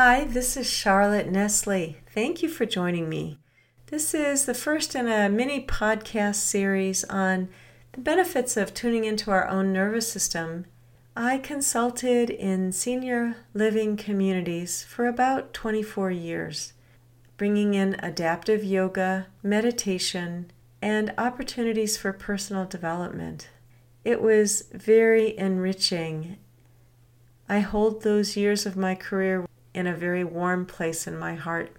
[0.00, 1.96] Hi, this is Charlotte Nestle.
[2.14, 3.40] Thank you for joining me.
[3.86, 7.48] This is the first in a mini podcast series on
[7.90, 10.66] the benefits of tuning into our own nervous system.
[11.16, 16.74] I consulted in senior living communities for about 24 years,
[17.36, 23.48] bringing in adaptive yoga, meditation, and opportunities for personal development.
[24.04, 26.36] It was very enriching.
[27.48, 31.72] I hold those years of my career in a very warm place in my heart.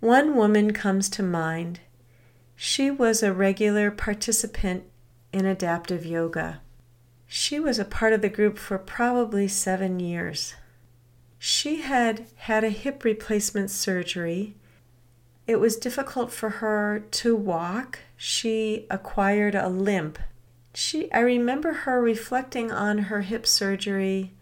[0.00, 1.80] One woman comes to mind.
[2.54, 4.84] She was a regular participant
[5.32, 6.60] in adaptive yoga.
[7.26, 10.54] She was a part of the group for probably seven years.
[11.38, 14.56] She had had a hip replacement surgery.
[15.46, 18.00] It was difficult for her to walk.
[18.16, 20.18] She acquired a limp.
[20.74, 24.32] She, I remember her reflecting on her hip surgery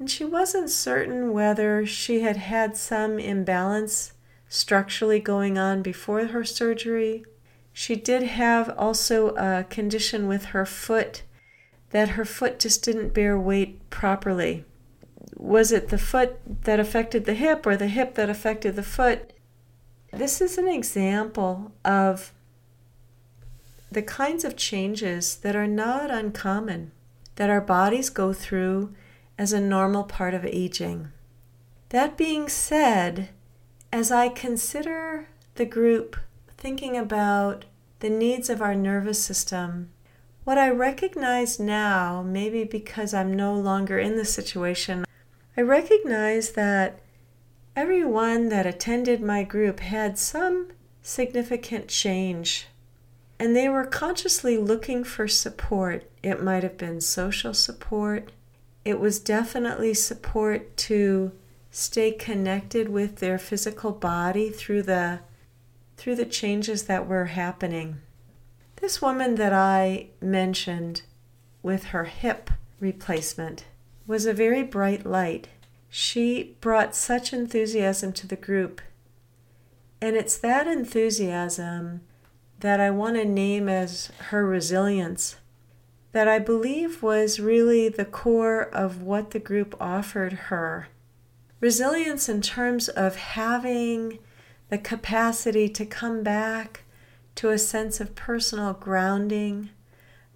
[0.00, 4.14] and she wasn't certain whether she had had some imbalance
[4.48, 7.22] structurally going on before her surgery.
[7.74, 11.22] She did have also a condition with her foot
[11.90, 14.64] that her foot just didn't bear weight properly.
[15.36, 19.34] Was it the foot that affected the hip or the hip that affected the foot?
[20.12, 22.32] This is an example of
[23.92, 26.92] the kinds of changes that are not uncommon
[27.36, 28.94] that our bodies go through
[29.40, 31.08] as a normal part of aging.
[31.88, 33.30] That being said,
[33.90, 36.14] as I consider the group
[36.58, 37.64] thinking about
[38.00, 39.88] the needs of our nervous system,
[40.44, 45.06] what I recognize now, maybe because I'm no longer in the situation,
[45.56, 47.00] I recognize that
[47.74, 50.68] everyone that attended my group had some
[51.00, 52.66] significant change.
[53.38, 56.10] And they were consciously looking for support.
[56.22, 58.32] It might have been social support,
[58.84, 61.32] it was definitely support to
[61.70, 65.20] stay connected with their physical body through the
[65.96, 68.00] through the changes that were happening.
[68.76, 71.02] This woman that I mentioned
[71.62, 73.66] with her hip replacement
[74.06, 75.48] was a very bright light.
[75.90, 78.80] She brought such enthusiasm to the group.
[80.00, 82.00] And it's that enthusiasm
[82.60, 85.36] that I want to name as her resilience
[86.12, 90.88] that I believe was really the core of what the group offered her.
[91.60, 94.18] Resilience in terms of having
[94.70, 96.84] the capacity to come back
[97.36, 99.70] to a sense of personal grounding,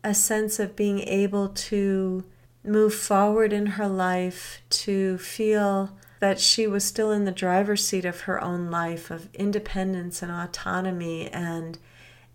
[0.03, 2.25] a sense of being able to
[2.63, 8.05] move forward in her life, to feel that she was still in the driver's seat
[8.05, 11.79] of her own life, of independence and autonomy, and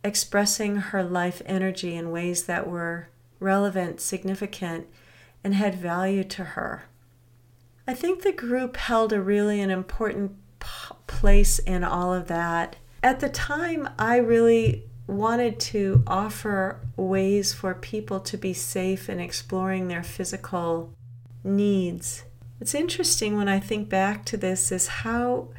[0.03, 4.88] expressing her life energy in ways that were relevant, significant,
[5.44, 6.83] and had value to her.
[7.88, 12.75] I think the group held a really an important p- place in all of that.
[13.01, 19.19] At the time, I really wanted to offer ways for people to be safe in
[19.19, 20.94] exploring their physical
[21.44, 22.25] needs.
[22.61, 25.50] It's interesting when I think back to this is how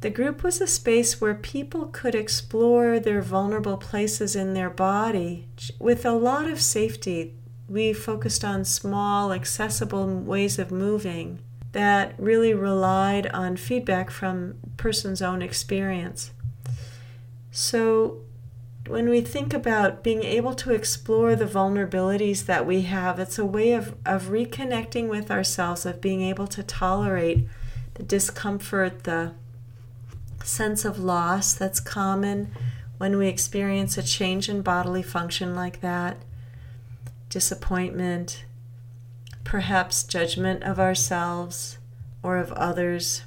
[0.00, 5.46] the group was a space where people could explore their vulnerable places in their body
[5.78, 7.34] with a lot of safety.
[7.68, 11.40] We focused on small, accessible ways of moving
[11.72, 16.32] that really relied on feedback from person's own experience.
[17.50, 18.22] So
[18.86, 23.44] when we think about being able to explore the vulnerabilities that we have, it's a
[23.44, 27.46] way of, of reconnecting with ourselves, of being able to tolerate
[27.94, 29.34] the discomfort, the
[30.42, 32.52] sense of loss that's common
[32.98, 36.18] when we experience a change in bodily function like that,
[37.28, 38.44] disappointment,
[39.44, 41.78] perhaps judgment of ourselves
[42.22, 43.22] or of others.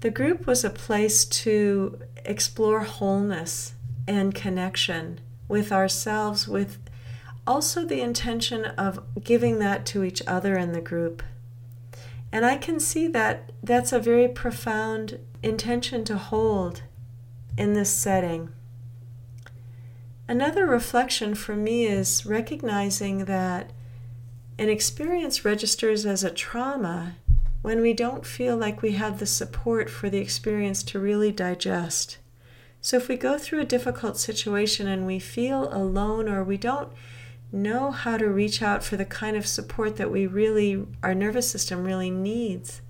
[0.00, 3.74] The group was a place to explore wholeness
[4.06, 6.78] and connection with ourselves, with
[7.46, 11.22] also the intention of giving that to each other in the group.
[12.30, 16.82] And I can see that that's a very profound intention to hold
[17.56, 18.50] in this setting.
[20.26, 23.72] Another reflection for me is recognizing that
[24.58, 27.16] an experience registers as a trauma
[27.62, 32.18] when we don't feel like we have the support for the experience to really digest.
[32.80, 36.92] So, if we go through a difficult situation and we feel alone or we don't
[37.50, 41.50] know how to reach out for the kind of support that we really, our nervous
[41.50, 42.82] system really needs,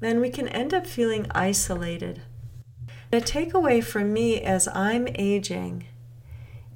[0.00, 2.22] then we can end up feeling isolated.
[3.10, 5.86] The takeaway for me as I'm aging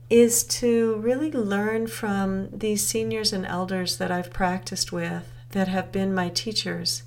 [0.08, 5.90] is to really learn from these seniors and elders that I've practiced with that have
[5.90, 7.02] been my teachers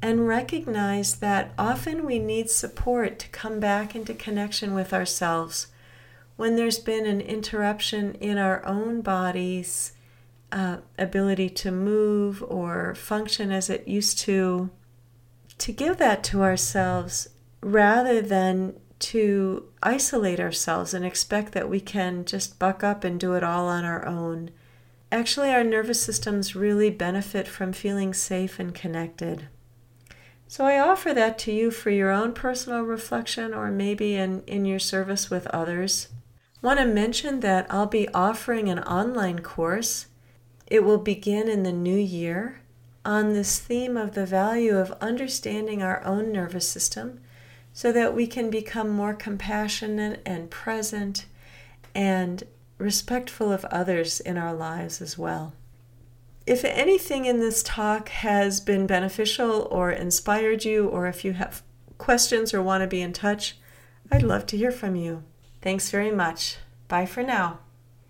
[0.00, 5.66] and recognize that often we need support to come back into connection with ourselves
[6.38, 9.92] when there's been an interruption in our own body's
[10.52, 14.70] uh, ability to move or function as it used to,
[15.58, 17.28] to give that to ourselves
[17.60, 23.34] rather than to isolate ourselves and expect that we can just buck up and do
[23.34, 24.52] it all on our own.
[25.10, 29.48] Actually, our nervous systems really benefit from feeling safe and connected.
[30.46, 34.64] So I offer that to you for your own personal reflection or maybe in, in
[34.64, 36.06] your service with others.
[36.60, 40.06] Want to mention that I'll be offering an online course.
[40.66, 42.60] It will begin in the new year
[43.04, 47.20] on this theme of the value of understanding our own nervous system
[47.72, 51.26] so that we can become more compassionate and present
[51.94, 52.42] and
[52.76, 55.52] respectful of others in our lives as well.
[56.44, 61.62] If anything in this talk has been beneficial or inspired you, or if you have
[61.98, 63.56] questions or want to be in touch,
[64.10, 65.22] I'd love to hear from you.
[65.68, 66.56] Thanks very much.
[66.88, 67.58] Bye for now.